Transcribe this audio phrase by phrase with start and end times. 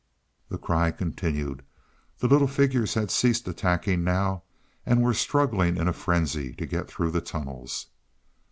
[0.49, 1.61] The cry continued.
[2.17, 4.41] The little figures had ceased attacking now
[4.83, 7.85] and were struggling in a frenzy to get through the tunnels.